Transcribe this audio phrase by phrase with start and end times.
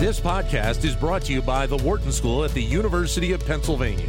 [0.00, 4.08] This podcast is brought to you by the Wharton School at the University of Pennsylvania.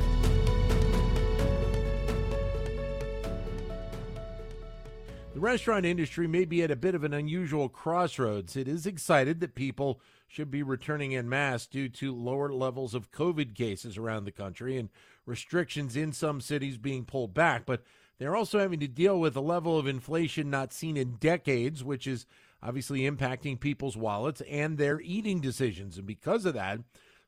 [5.34, 8.56] The restaurant industry may be at a bit of an unusual crossroads.
[8.56, 10.00] It is excited that people
[10.30, 14.78] should be returning en masse due to lower levels of COVID cases around the country
[14.78, 14.88] and
[15.26, 17.66] restrictions in some cities being pulled back.
[17.66, 17.84] But
[18.18, 22.08] they're also having to deal with a level of inflation not seen in decades, which
[22.08, 22.26] is
[22.64, 25.98] obviously impacting people's wallets and their eating decisions.
[25.98, 26.80] And because of that,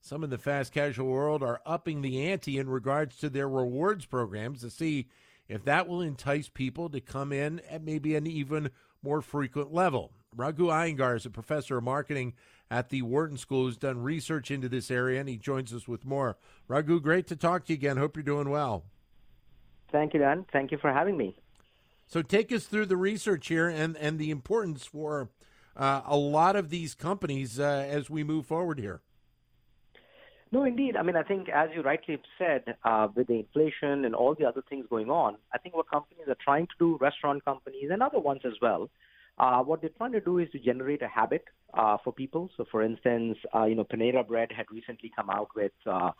[0.01, 4.05] some in the fast casual world are upping the ante in regards to their rewards
[4.05, 5.07] programs to see
[5.47, 8.69] if that will entice people to come in at maybe an even
[9.01, 10.11] more frequent level.
[10.35, 12.33] Raghu Iyengar is a professor of marketing
[12.71, 16.05] at the Wharton School who's done research into this area, and he joins us with
[16.05, 16.37] more.
[16.67, 17.97] Raghu, great to talk to you again.
[17.97, 18.85] Hope you're doing well.
[19.91, 20.45] Thank you, Dan.
[20.51, 21.35] Thank you for having me.
[22.07, 25.29] So take us through the research here and, and the importance for
[25.75, 29.01] uh, a lot of these companies uh, as we move forward here.
[30.51, 30.95] No, indeed.
[30.95, 34.45] I mean, I think, as you rightly said, uh, with the inflation and all the
[34.45, 38.03] other things going on, I think what companies are trying to do, restaurant companies and
[38.03, 38.87] other ones as well,
[39.39, 41.43] uh, what they're trying to do is to generate a habit
[41.73, 42.51] uh, for people.
[42.55, 46.11] So, for instance, uh, you know, Panera Bread had recently come out with uh,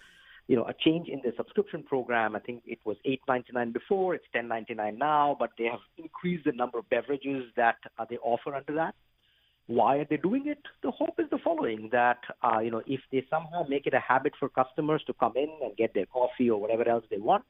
[0.48, 2.36] you know, a change in the subscription program.
[2.36, 5.66] I think it was eight ninety nine before, it's ten ninety nine now, but they
[5.66, 8.96] have increased the number of beverages that uh, they offer under that.
[9.68, 10.60] Why are they doing it?
[10.82, 14.00] The hope is the following: that uh, you know, if they somehow make it a
[14.00, 17.46] habit for customers to come in and get their coffee or whatever else they want,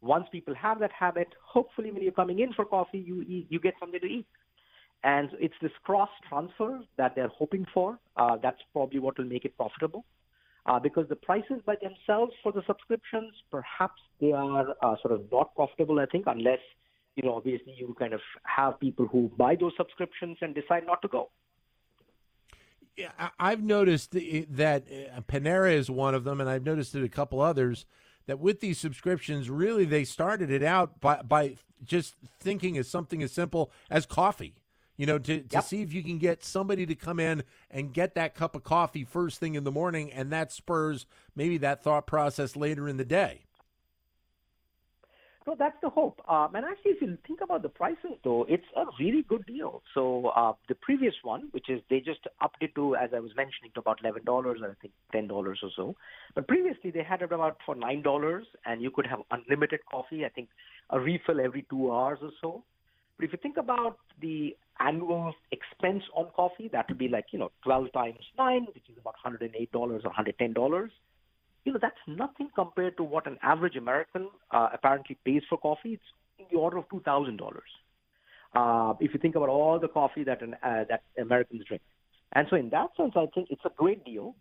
[0.00, 3.60] once people have that habit, hopefully, when you're coming in for coffee, you eat, you
[3.60, 4.26] get something to eat.
[5.04, 7.98] And it's this cross transfer that they're hoping for.
[8.16, 10.04] Uh, that's probably what will make it profitable
[10.66, 15.22] uh, because the prices by themselves for the subscriptions, perhaps they are uh, sort of
[15.30, 16.58] not profitable, I think, unless,
[17.14, 21.02] you know, obviously you kind of have people who buy those subscriptions and decide not
[21.02, 21.30] to go.
[22.96, 27.08] Yeah, I've noticed that uh, Panera is one of them, and I've noticed it a
[27.08, 27.84] couple others.
[28.26, 33.22] That with these subscriptions, really they started it out by by just thinking of something
[33.22, 34.56] as simple as coffee
[34.96, 35.64] you know, to, to yep.
[35.64, 39.04] see if you can get somebody to come in and get that cup of coffee
[39.04, 43.04] first thing in the morning, and that spurs maybe that thought process later in the
[43.04, 43.40] day.
[45.46, 46.20] No, that's the hope.
[46.28, 49.80] Um, and actually, if you think about the pricing, though, it's a really good deal.
[49.94, 53.30] So uh, the previous one, which is they just upped it to, as I was
[53.36, 55.94] mentioning, to about eleven dollars, I think ten dollars or so.
[56.34, 60.24] But previously, they had it about for nine dollars, and you could have unlimited coffee.
[60.24, 60.48] I think
[60.90, 62.64] a refill every two hours or so.
[63.16, 67.38] But if you think about the annual expense on coffee, that would be like, you
[67.38, 70.88] know, 12 times 9, which is about $108 or $110.
[71.64, 75.94] You know, that's nothing compared to what an average American uh, apparently pays for coffee.
[75.94, 76.02] It's
[76.38, 77.40] in the order of $2,000.
[78.54, 81.82] Uh, if you think about all the coffee that, an, uh, that Americans drink.
[82.32, 84.34] And so in that sense, I think it's a great deal.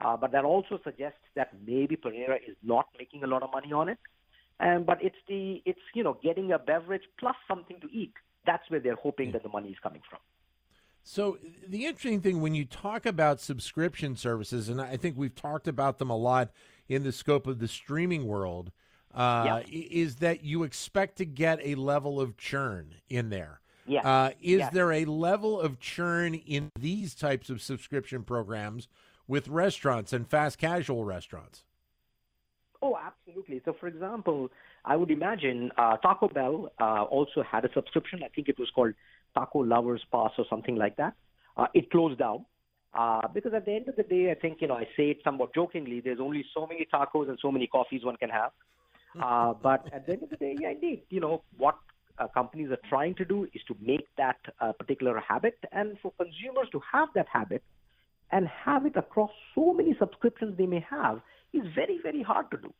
[0.00, 3.72] Uh, but that also suggests that maybe Panera is not making a lot of money
[3.72, 3.98] on it.
[4.60, 8.12] Um, but it's the it's you know getting a beverage plus something to eat.
[8.46, 10.20] That's where they're hoping that the money is coming from.
[11.02, 15.68] So the interesting thing when you talk about subscription services, and I think we've talked
[15.68, 16.50] about them a lot
[16.88, 18.72] in the scope of the streaming world,
[19.14, 23.60] uh, is that you expect to get a level of churn in there.
[23.86, 24.00] Yeah.
[24.00, 28.88] Uh, is there a level of churn in these types of subscription programs
[29.28, 31.64] with restaurants and fast casual restaurants?
[32.84, 33.62] Oh, absolutely.
[33.64, 34.50] So, for example,
[34.84, 38.20] I would imagine uh, Taco Bell uh, also had a subscription.
[38.22, 38.92] I think it was called
[39.34, 41.14] Taco Lovers Pass or something like that.
[41.56, 42.44] Uh, it closed down
[42.92, 45.20] uh, because at the end of the day, I think you know I say it
[45.24, 46.02] somewhat jokingly.
[46.02, 48.50] There's only so many tacos and so many coffees one can have.
[49.18, 51.78] Uh, but at the end of the day, yeah, indeed, you know what
[52.18, 56.12] uh, companies are trying to do is to make that uh, particular habit, and for
[56.18, 57.62] consumers to have that habit
[58.30, 61.22] and have it across so many subscriptions they may have
[61.54, 62.72] is very, very hard to do.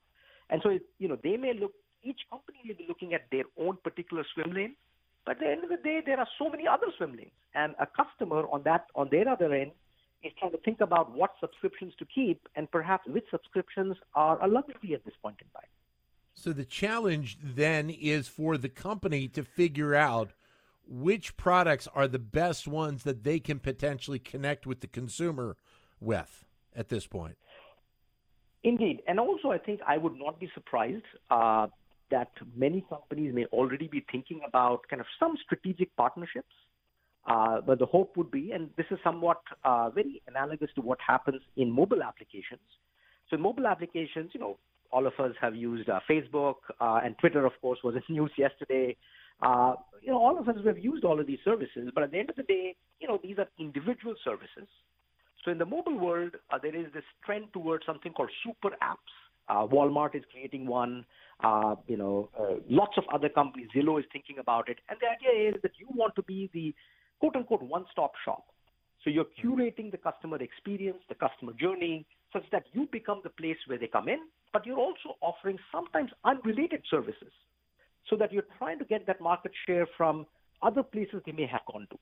[0.51, 3.79] And so, you know, they may look, each company may be looking at their own
[3.83, 4.77] particular swim lane,
[5.25, 7.33] but at the end of the day, there are so many other swim lanes.
[7.55, 9.72] And a customer on that, on their other end,
[10.22, 14.48] is trying to think about what subscriptions to keep and perhaps which subscriptions are a
[14.48, 15.69] luxury at this point in time.
[16.34, 20.33] So the challenge then is for the company to figure out
[20.87, 25.57] which products are the best ones that they can potentially connect with the consumer
[26.01, 26.45] with
[26.75, 27.37] at this point.
[28.65, 29.03] Indeed.
[29.07, 31.66] And also, I think I would not be surprised uh,
[32.11, 36.55] that many companies may already be thinking about kind of some strategic partnerships.
[37.27, 40.99] Uh, but the hope would be, and this is somewhat uh, very analogous to what
[41.07, 42.61] happens in mobile applications.
[43.31, 44.59] So, in mobile applications, you know,
[44.93, 48.31] all of us have used uh, Facebook uh, and Twitter, of course, was in news
[48.37, 48.97] yesterday.
[49.43, 52.19] Uh, you know, all of us have used all of these services, but at the
[52.19, 54.69] end of the day, you know, these are individual services
[55.45, 59.13] So in the mobile world, uh, there is this trend towards something called super apps.
[59.49, 61.05] Uh, Walmart is creating one.
[61.43, 63.69] Uh, you know, uh, lots of other companies.
[63.77, 66.75] Zillow is thinking about it, and the idea is that you want to be the
[67.21, 68.45] quote unquote one-stop shop.
[69.03, 73.59] So you're curating the customer experience, the customer journey, such that you become the place
[73.67, 74.21] where they come in,
[74.53, 77.33] but you're also offering sometimes unrelated services,
[78.09, 80.25] so that you're trying to get that market share from
[80.63, 81.99] other places they may have gone to.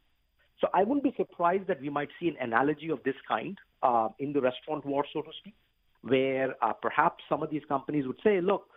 [0.62, 4.10] So I wouldn't be surprised that we might see an analogy of this kind uh,
[4.20, 5.54] in the restaurant war, so to speak,
[6.02, 8.68] where uh, perhaps some of these companies would say, look,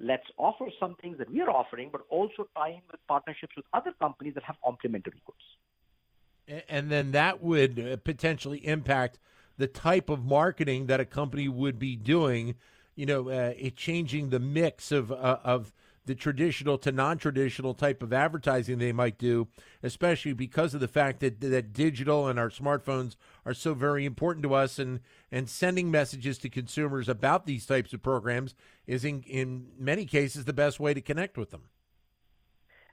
[0.00, 3.64] let's offer some things that we are offering, but also tie in with partnerships with
[3.72, 6.62] other companies that have complementary goods.
[6.68, 9.18] And then that would uh, potentially impact
[9.58, 12.54] the type of marketing that a company would be doing.
[12.94, 15.72] You know, uh, changing the mix of uh, of
[16.06, 19.48] the traditional to non-traditional type of advertising they might do,
[19.82, 23.16] especially because of the fact that that digital and our smartphones
[23.46, 25.00] are so very important to us, and
[25.32, 28.54] and sending messages to consumers about these types of programs
[28.86, 31.62] is in in many cases the best way to connect with them.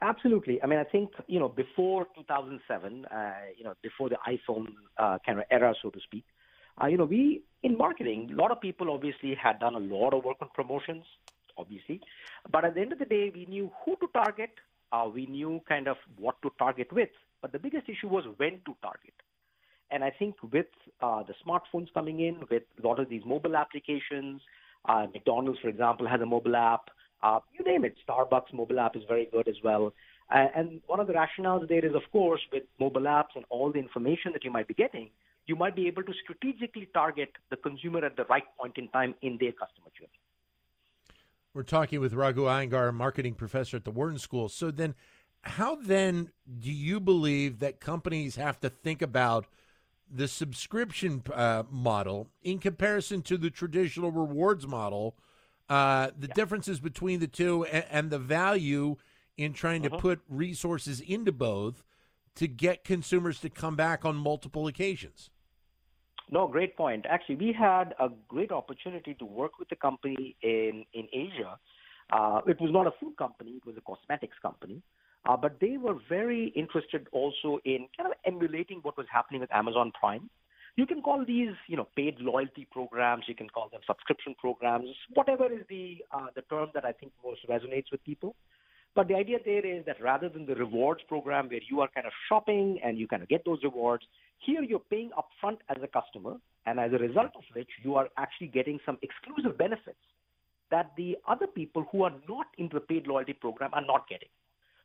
[0.01, 0.61] Absolutely.
[0.63, 4.67] I mean, I think you know before 2007, uh, you know before the iPhone
[4.97, 6.23] uh, kind of era, so to speak,
[6.81, 10.13] uh, you know we in marketing, a lot of people obviously had done a lot
[10.13, 11.05] of work on promotions
[11.61, 12.01] obviously.
[12.51, 14.51] But at the end of the day, we knew who to target.
[14.91, 17.09] Uh, we knew kind of what to target with.
[17.41, 19.13] But the biggest issue was when to target.
[19.91, 20.67] And I think with
[21.01, 24.41] uh, the smartphones coming in, with a lot of these mobile applications,
[24.85, 26.89] uh, McDonald's, for example, has a mobile app.
[27.21, 27.95] Uh, you name it.
[28.07, 29.93] Starbucks mobile app is very good as well.
[30.33, 33.79] And one of the rationales there is, of course, with mobile apps and all the
[33.79, 35.09] information that you might be getting,
[35.45, 39.13] you might be able to strategically target the consumer at the right point in time
[39.21, 40.20] in their customer journey.
[41.53, 44.47] We're talking with Raghu Iyengar, marketing professor at the Wharton School.
[44.47, 44.95] So then,
[45.41, 49.47] how then do you believe that companies have to think about
[50.09, 55.17] the subscription uh, model in comparison to the traditional rewards model?
[55.67, 56.33] Uh, the yeah.
[56.33, 58.97] differences between the two and, and, the value
[59.37, 59.95] in trying uh-huh.
[59.95, 61.83] to put resources into both
[62.35, 65.29] to get consumers to come back on multiple occasions.
[66.31, 67.05] No, great point.
[67.09, 71.59] Actually, we had a great opportunity to work with a company in, in Asia.
[72.11, 74.81] Uh, it was not a food company, it was a cosmetics company.
[75.25, 79.53] Uh, but they were very interested also in kind of emulating what was happening with
[79.53, 80.29] Amazon Prime.
[80.77, 83.25] You can call these, you know, paid loyalty programs.
[83.27, 84.87] You can call them subscription programs.
[85.13, 88.35] Whatever is the uh, the term that I think most resonates with people.
[88.93, 92.05] But the idea there is that rather than the rewards program where you are kind
[92.05, 94.03] of shopping and you kind of get those rewards,
[94.39, 96.35] here you're paying upfront as a customer,
[96.65, 99.97] and as a result of which you are actually getting some exclusive benefits
[100.69, 104.29] that the other people who are not in the paid loyalty program are not getting.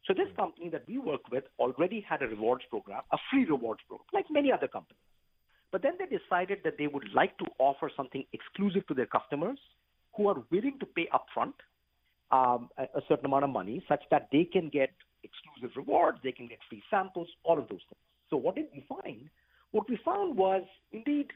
[0.07, 0.37] So this hmm.
[0.37, 4.27] company that we work with already had a rewards program, a free rewards program, like
[4.31, 5.01] many other companies.
[5.73, 9.59] But then they decided that they would like to offer something exclusive to their customers
[10.17, 11.55] who are willing to pay upfront
[12.31, 14.91] um, a, a certain amount of money such that they can get
[15.23, 18.03] exclusive rewards, they can get free samples, all of those things.
[18.31, 19.29] So what did we find?
[19.73, 20.63] What we found was
[20.93, 21.29] indeed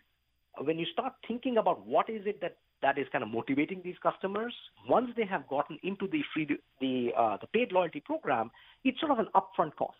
[0.59, 3.97] when you start thinking about what is it that that is kind of motivating these
[4.03, 4.55] customers,
[4.89, 6.49] once they have gotten into the free
[6.81, 8.51] the uh, the paid loyalty program,
[8.85, 9.97] it's sort of an upfront cost,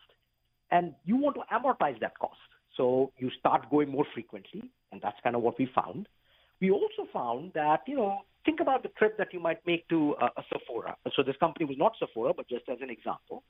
[0.71, 2.39] and you want to amortize that cost.
[2.77, 6.09] So you start going more frequently, and that's kind of what we found.
[6.61, 10.15] We also found that you know think about the trip that you might make to
[10.21, 10.97] uh, a Sephora.
[11.15, 13.43] So this company was not Sephora, but just as an example.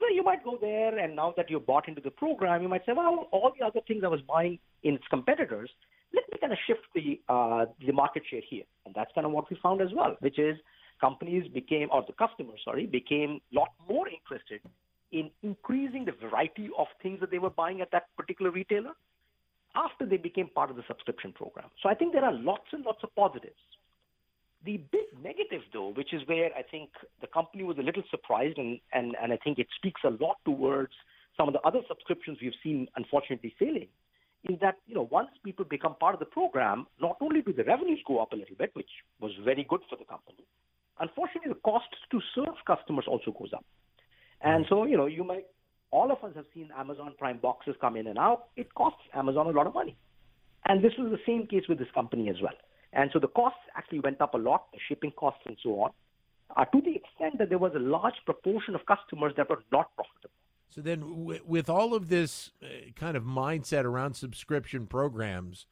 [0.00, 2.86] Well, you might go there, and now that you're bought into the program, you might
[2.86, 5.70] say, well, all the other things I was buying in its competitors,
[6.14, 9.32] let me kind of shift the uh, the market share here, and that's kind of
[9.32, 10.56] what we found as well, which is
[11.00, 14.60] companies became, or the customers, sorry, became a lot more interested
[15.12, 18.92] in increasing the variety of things that they were buying at that particular retailer
[19.78, 21.68] after they became part of the subscription program.
[21.82, 23.62] So I think there are lots and lots of positives.
[24.64, 28.58] The big negative, though, which is where I think the company was a little surprised,
[28.58, 30.92] and, and, and I think it speaks a lot towards
[31.36, 33.86] some of the other subscriptions we've seen, unfortunately, failing,
[34.50, 37.64] is that you know once people become part of the program, not only do the
[37.64, 40.44] revenues go up a little bit, which was very good for the company,
[40.98, 43.64] unfortunately, the cost to serve customers also goes up.
[44.40, 45.46] And so, you know, you might
[45.90, 48.48] all of us have seen Amazon Prime boxes come in and out.
[48.56, 49.96] It costs Amazon a lot of money.
[50.66, 52.52] And this was the same case with this company as well.
[52.92, 55.90] And so the costs actually went up a lot, the shipping costs and so on,
[56.56, 59.94] uh, to the extent that there was a large proportion of customers that were not
[59.94, 60.34] profitable.
[60.70, 65.66] So then, w- with all of this uh, kind of mindset around subscription programs,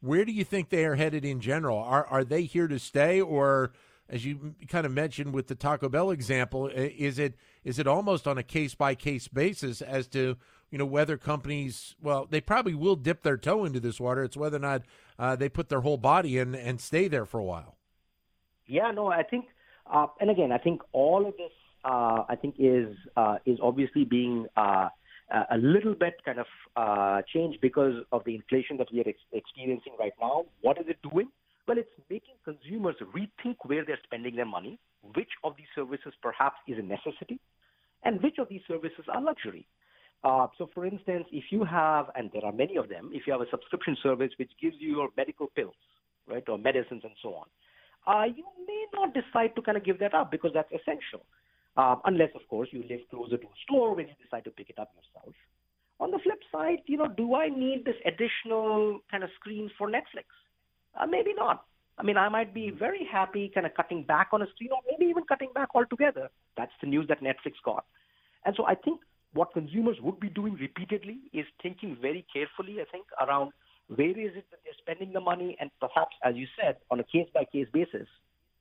[0.00, 1.78] where do you think they are headed in general?
[1.78, 3.72] Are are they here to stay, or
[4.10, 8.26] as you kind of mentioned with the Taco Bell example, is it is it almost
[8.26, 10.36] on a case by case basis as to
[10.70, 14.24] you know whether companies well they probably will dip their toe into this water.
[14.24, 14.82] It's whether or not
[15.18, 17.76] uh, they put their whole body in and stay there for a while.
[18.66, 19.46] Yeah, no, I think,
[19.92, 21.50] uh, and again, I think all of this,
[21.84, 24.88] uh, I think, is uh, is obviously being uh,
[25.50, 29.18] a little bit kind of uh, changed because of the inflation that we are ex-
[29.32, 30.46] experiencing right now.
[30.62, 31.28] What is it doing?
[31.68, 34.78] Well, it's making consumers rethink where they're spending their money,
[35.14, 37.38] which of these services perhaps is a necessity,
[38.04, 39.66] and which of these services are luxury.
[40.22, 43.32] Uh, so, for instance, if you have, and there are many of them, if you
[43.32, 45.74] have a subscription service which gives you your medical pills,
[46.28, 47.46] right, or medicines and so on,
[48.06, 51.24] uh, you may not decide to kind of give that up because that's essential.
[51.76, 54.68] Uh, unless, of course, you live closer to a store when you decide to pick
[54.68, 55.34] it up yourself.
[56.00, 59.88] On the flip side, you know, do I need this additional kind of screen for
[59.88, 60.28] Netflix?
[60.98, 61.64] Uh, maybe not.
[61.98, 64.78] I mean, I might be very happy kind of cutting back on a screen or
[64.90, 66.30] maybe even cutting back altogether.
[66.56, 67.84] That's the news that Netflix got.
[68.46, 69.00] And so I think
[69.34, 73.52] what consumers would be doing repeatedly is thinking very carefully, I think, around
[73.94, 77.04] where is it that they're spending the money and perhaps, as you said, on a
[77.04, 78.08] case by case basis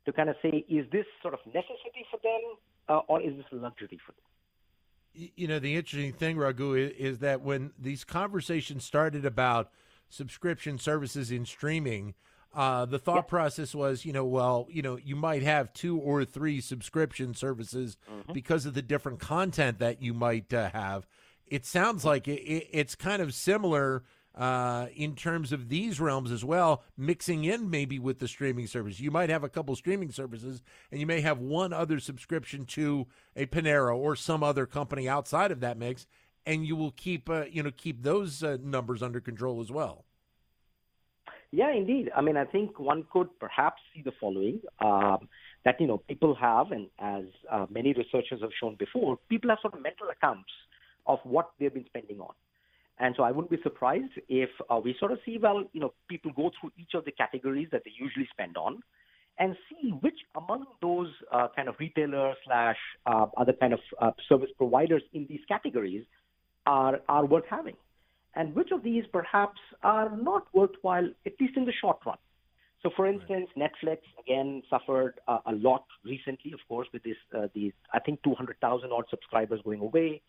[0.06, 2.42] to kind of say, is this sort of necessity for them
[2.90, 5.30] uh, or is this luxury for them?
[5.36, 9.72] You know, the interesting thing, Raghu, is that when these conversations started about
[10.10, 12.14] subscription services in streaming,
[12.54, 16.26] uh, the thought process was, you know, well, you know, you might have two or
[16.26, 18.34] three subscription services mm-hmm.
[18.34, 21.08] because of the different content that you might uh, have.
[21.46, 24.04] It sounds like it, it, it's kind of similar
[24.36, 29.00] uh, in terms of these realms as well, mixing in maybe with the streaming service.
[29.00, 30.62] You might have a couple streaming services,
[30.92, 35.52] and you may have one other subscription to a Panera or some other company outside
[35.52, 36.08] of that mix,
[36.46, 40.06] and you will keep uh, you know keep those uh, numbers under control as well.
[41.52, 42.12] Yeah, indeed.
[42.16, 44.62] I mean, I think one could perhaps see the following.
[44.80, 45.28] Um,
[45.66, 49.60] that you know people have, and as uh, many researchers have shown before, people have
[49.62, 50.50] sort of mental accounts
[51.06, 52.34] of what they've been spending on.
[53.00, 55.94] And so I wouldn't be surprised if uh, we sort of see, well, you know,
[56.10, 58.84] people go through each of the categories that they usually spend on
[59.40, 64.12] and see which among those uh, kind of retailers slash uh, other kind of uh,
[64.28, 66.04] service providers in these categories
[66.66, 67.76] are, are worth having.
[68.36, 72.18] And which of these perhaps are not worthwhile, at least in the short run.
[72.84, 77.48] So, for instance, Netflix again suffered uh, a lot recently, of course, with this uh,
[77.54, 80.22] these I think 200,000 odd subscribers going away.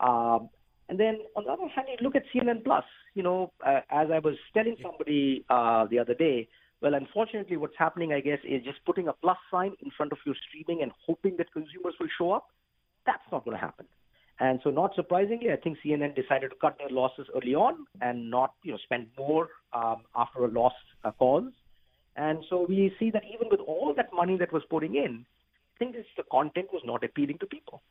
[0.00, 0.48] Um,
[0.88, 2.84] and then on the other hand, you look at CNN Plus.
[3.14, 6.48] You know, uh, as I was telling somebody uh, the other day,
[6.80, 10.18] well, unfortunately, what's happening, I guess, is just putting a plus sign in front of
[10.24, 12.48] your streaming and hoping that consumers will show up.
[13.04, 13.86] That's not going to happen.
[14.40, 18.30] And so, not surprisingly, I think CNN decided to cut their losses early on and
[18.30, 21.50] not, you know, spend more um, after a loss uh, cause.
[22.14, 25.24] And so we see that even with all that money that was putting in,
[25.74, 27.82] I think the content was not appealing to people.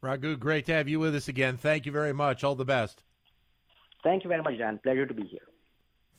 [0.00, 1.56] Raghu, great to have you with us again.
[1.56, 2.44] Thank you very much.
[2.44, 3.02] All the best.
[4.04, 4.78] Thank you very much, Dan.
[4.82, 5.40] Pleasure to be here.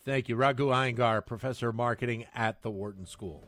[0.04, 0.36] Thank you.
[0.36, 3.48] Raghu Iyengar, Professor of Marketing at the Wharton School.